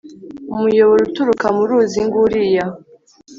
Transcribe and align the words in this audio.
umuyoboro 0.53 1.01
uturuka 1.07 1.45
mu 1.55 1.63
ruzi 1.69 1.99
nguriya 2.07 2.65